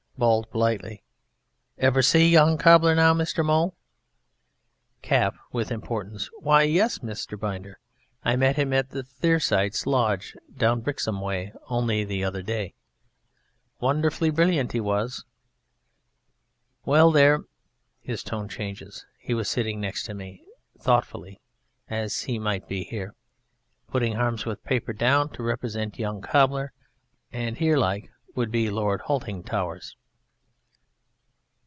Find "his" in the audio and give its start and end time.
17.99-18.21